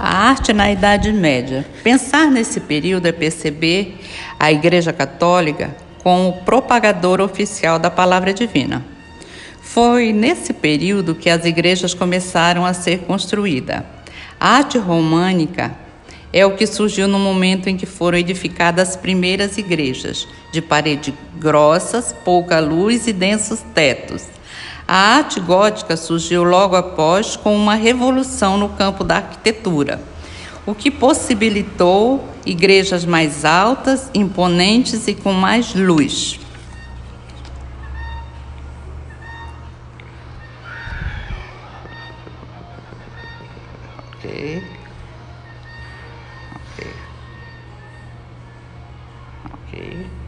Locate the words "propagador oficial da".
6.44-7.90